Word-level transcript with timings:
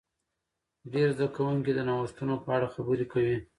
ډیر 0.93 1.07
زده 1.15 1.27
کوونکي 1.35 1.71
د 1.75 1.79
نوښتونو 1.87 2.35
په 2.43 2.49
اړه 2.55 2.67
خبرې 2.75 3.05
کوي. 3.11 3.37